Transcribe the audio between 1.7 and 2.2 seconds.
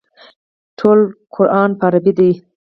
په عربي